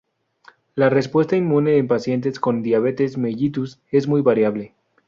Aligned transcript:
La 0.73 0.89
respuesta 0.89 1.35
inmune 1.37 1.77
en 1.77 1.87
pacientes 1.87 2.39
con 2.39 2.63
diabetes 2.63 3.19
Mellitus 3.19 3.81
es 3.91 4.07
muy 4.07 4.21
variable. 4.21 4.73